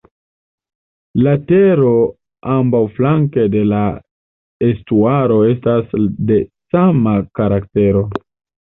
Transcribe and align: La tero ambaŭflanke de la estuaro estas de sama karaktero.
La 1.27 1.33
tero 1.51 1.91
ambaŭflanke 2.55 3.45
de 3.57 3.63
la 3.75 3.85
estuaro 4.71 5.41
estas 5.53 5.97
de 6.33 6.45
sama 6.75 7.17
karaktero. 7.43 8.07